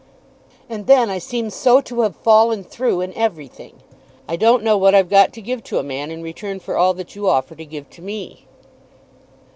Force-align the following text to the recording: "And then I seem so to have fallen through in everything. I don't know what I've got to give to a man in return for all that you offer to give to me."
"And 0.67 0.87
then 0.87 1.11
I 1.11 1.19
seem 1.19 1.51
so 1.51 1.79
to 1.81 1.99
have 2.01 2.15
fallen 2.15 2.63
through 2.63 3.01
in 3.01 3.13
everything. 3.13 3.83
I 4.27 4.35
don't 4.35 4.63
know 4.63 4.75
what 4.75 4.95
I've 4.95 5.11
got 5.11 5.31
to 5.33 5.43
give 5.43 5.63
to 5.65 5.77
a 5.77 5.83
man 5.83 6.09
in 6.09 6.23
return 6.23 6.59
for 6.59 6.75
all 6.75 6.95
that 6.95 7.15
you 7.15 7.29
offer 7.29 7.53
to 7.53 7.65
give 7.67 7.87
to 7.91 8.01
me." 8.01 8.47